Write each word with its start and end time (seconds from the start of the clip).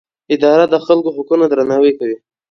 اداره 0.35 0.65
د 0.69 0.75
خلکو 0.85 1.09
حقونه 1.17 1.45
درناوی 1.47 1.91
کوي. 1.99 2.17